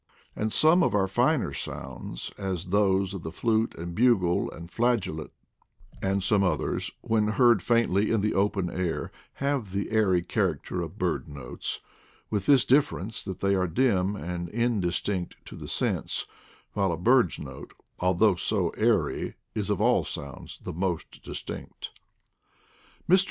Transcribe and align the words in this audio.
And 0.35 0.51
some 0.51 0.81
of 0.81 0.95
our 0.95 1.07
finer 1.07 1.53
sounds, 1.53 2.31
as 2.35 2.69
those 2.69 3.13
of 3.13 3.21
the 3.21 3.31
flute 3.31 3.75
and 3.75 3.93
bugle 3.93 4.49
and 4.49 4.67
flageolet, 4.67 5.29
and 6.01 6.23
some 6.23 6.41
others, 6.43 6.89
when 7.01 7.27
heard 7.27 7.61
faintly 7.61 8.09
in 8.09 8.21
the 8.21 8.33
open 8.33 8.71
air, 8.71 9.11
have 9.33 9.73
the 9.73 9.91
airy 9.91 10.23
character 10.23 10.81
of 10.81 10.97
bird 10.97 11.29
notes; 11.29 11.81
with 12.31 12.47
this 12.47 12.65
difference, 12.65 13.23
that 13.23 13.41
they 13.41 13.53
are 13.53 13.67
dim 13.67 14.15
and 14.15 14.49
indistinct 14.49 15.35
to 15.45 15.55
the 15.55 15.67
sense, 15.67 16.25
while 16.73 16.89
the 16.89 16.95
bird's 16.97 17.37
note, 17.37 17.71
although 17.99 18.33
so 18.33 18.69
airy, 18.71 19.35
is 19.53 19.69
of 19.69 19.79
all 19.79 20.03
sounds 20.03 20.57
the 20.63 20.73
most 20.73 21.21
distinct. 21.23 21.91
Mr. 23.07 23.19